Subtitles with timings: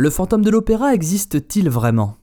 [0.00, 2.16] Le fantôme de l'opéra existe-t-il vraiment?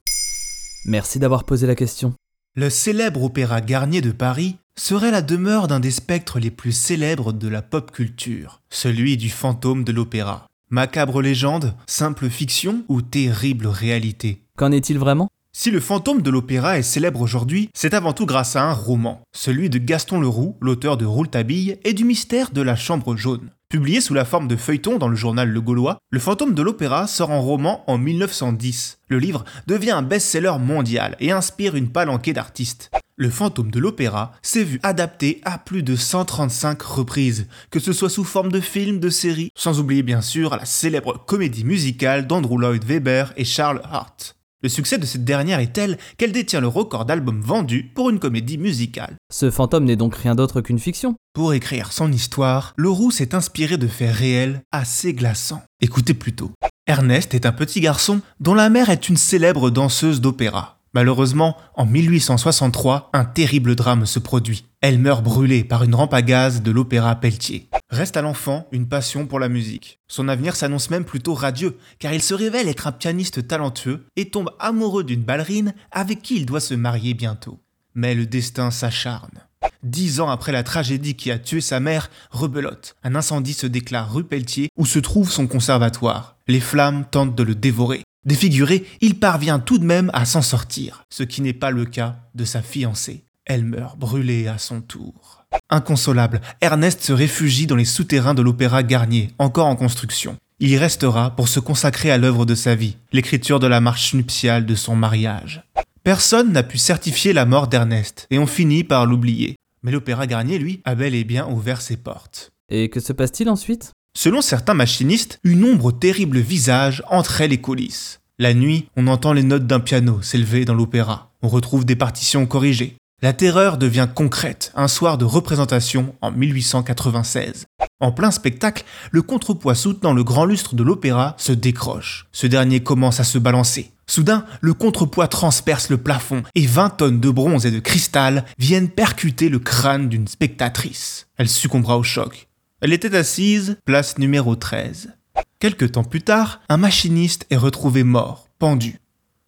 [0.86, 2.15] Merci d'avoir posé la question.
[2.56, 7.34] Le célèbre opéra Garnier de Paris serait la demeure d'un des spectres les plus célèbres
[7.34, 10.47] de la pop culture, celui du fantôme de l'opéra.
[10.72, 14.41] Macabre légende, simple fiction ou terrible réalité?
[14.58, 15.29] Qu'en est-il vraiment?
[15.54, 19.22] Si le fantôme de l'opéra est célèbre aujourd'hui, c'est avant tout grâce à un roman,
[19.36, 23.52] celui de Gaston Leroux, l'auteur de Rouletabille et du mystère de la chambre jaune.
[23.70, 27.05] Publié sous la forme de feuilleton dans le journal Le Gaulois, Le fantôme de l'opéra
[27.05, 29.00] sort en roman en 1910.
[29.10, 32.90] Le livre devient un best-seller mondial et inspire une palanquée d'artistes.
[33.18, 38.10] Le fantôme de l'opéra s'est vu adapté à plus de 135 reprises, que ce soit
[38.10, 42.58] sous forme de films, de séries, sans oublier bien sûr la célèbre comédie musicale d'Andrew
[42.58, 44.37] Lloyd Webber et Charles Hart.
[44.64, 48.18] Le succès de cette dernière est tel qu'elle détient le record d'albums vendus pour une
[48.18, 49.16] comédie musicale.
[49.32, 51.16] Ce fantôme n'est donc rien d'autre qu'une fiction.
[51.34, 55.62] Pour écrire son histoire, Leroux s'est inspiré de faits réels assez glaçants.
[55.80, 56.52] Écoutez plutôt.
[56.88, 60.80] Ernest est un petit garçon dont la mère est une célèbre danseuse d'opéra.
[60.94, 64.66] Malheureusement, en 1863, un terrible drame se produit.
[64.81, 67.69] Elle meurt brûlée par une rampe à gaz de l'opéra Pelletier.
[67.89, 69.99] Reste à l'enfant une passion pour la musique.
[70.07, 74.30] Son avenir s'annonce même plutôt radieux, car il se révèle être un pianiste talentueux et
[74.30, 77.59] tombe amoureux d'une ballerine avec qui il doit se marier bientôt.
[77.95, 79.47] Mais le destin s'acharne.
[79.83, 82.95] Dix ans après la tragédie qui a tué sa mère, rebelote.
[83.03, 86.35] Un incendie se déclare rue Pelletier où se trouve son conservatoire.
[86.47, 88.03] Les flammes tentent de le dévorer.
[88.25, 92.17] Défiguré, il parvient tout de même à s'en sortir, ce qui n'est pas le cas
[92.35, 93.23] de sa fiancée.
[93.45, 95.36] Elle meurt brûlée à son tour.
[95.69, 100.37] Inconsolable, Ernest se réfugie dans les souterrains de l'opéra Garnier, encore en construction.
[100.59, 104.13] Il y restera pour se consacrer à l'œuvre de sa vie, l'écriture de la marche
[104.13, 105.63] nuptiale de son mariage.
[106.03, 109.55] Personne n'a pu certifier la mort d'Ernest, et on finit par l'oublier.
[109.83, 112.51] Mais l'opéra Garnier, lui, a bel et bien ouvert ses portes.
[112.69, 113.91] Et que se passe-t-il ensuite?
[114.15, 118.19] Selon certains machinistes, une ombre terrible visage entrait les coulisses.
[118.39, 121.31] La nuit, on entend les notes d'un piano s'élever dans l'opéra.
[121.41, 122.95] On retrouve des partitions corrigées.
[123.23, 127.66] La terreur devient concrète un soir de représentation en 1896.
[128.00, 132.28] En plein spectacle, le contrepoids soutenant le grand lustre de l'opéra se décroche.
[132.32, 133.92] Ce dernier commence à se balancer.
[134.06, 138.90] Soudain, le contrepoids transperce le plafond et 20 tonnes de bronze et de cristal viennent
[138.90, 141.26] percuter le crâne d'une spectatrice.
[141.38, 142.48] Elle succombera au choc.
[142.82, 145.10] Elle était assise, place numéro 13.
[145.58, 149.00] Quelque temps plus tard, un machiniste est retrouvé mort, pendu.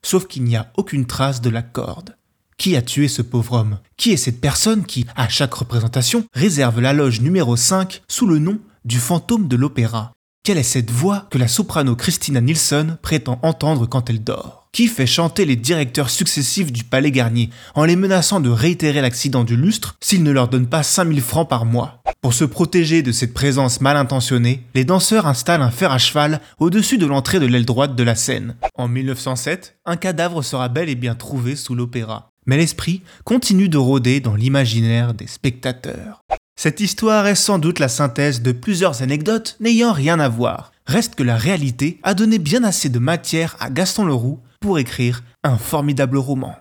[0.01, 2.15] Sauf qu'il n'y a aucune trace de la corde.
[2.59, 3.79] Qui a tué ce pauvre homme?
[3.95, 8.37] Qui est cette personne qui, à chaque représentation, réserve la loge numéro 5 sous le
[8.37, 10.11] nom du fantôme de l'opéra?
[10.43, 14.67] Quelle est cette voix que la soprano Christina Nilsson prétend entendre quand elle dort?
[14.73, 19.45] Qui fait chanter les directeurs successifs du Palais Garnier en les menaçant de réitérer l'accident
[19.45, 22.03] du lustre s'ils ne leur donnent pas 5000 francs par mois?
[22.21, 26.41] Pour se protéger de cette présence mal intentionnée, les danseurs installent un fer à cheval
[26.57, 28.57] au-dessus de l'entrée de l'aile droite de la scène.
[28.75, 32.28] En 1907, un cadavre sera bel et bien trouvé sous l'opéra.
[32.45, 36.21] Mais l'esprit continue de rôder dans l'imaginaire des spectateurs.
[36.59, 40.71] Cette histoire est sans doute la synthèse de plusieurs anecdotes n'ayant rien à voir.
[40.85, 45.23] Reste que la réalité a donné bien assez de matière à Gaston Leroux pour écrire
[45.43, 46.55] un formidable roman.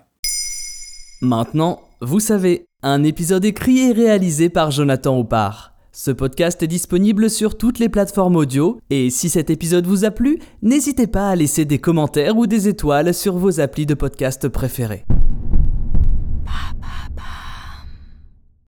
[1.21, 5.73] Maintenant, vous savez, un épisode écrit et réalisé par Jonathan Oppard.
[5.91, 10.11] Ce podcast est disponible sur toutes les plateformes audio et si cet épisode vous a
[10.11, 14.47] plu, n'hésitez pas à laisser des commentaires ou des étoiles sur vos applis de podcast
[14.47, 15.03] préférés.
[16.49, 16.78] Bye.